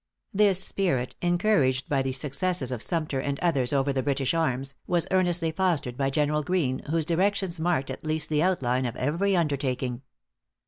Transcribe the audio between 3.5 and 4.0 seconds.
over